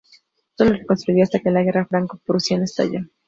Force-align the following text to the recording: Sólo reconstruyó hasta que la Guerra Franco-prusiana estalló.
Sólo 0.57 0.71
reconstruyó 0.71 1.21
hasta 1.21 1.37
que 1.37 1.51
la 1.51 1.61
Guerra 1.61 1.85
Franco-prusiana 1.85 2.63
estalló. 2.63 3.01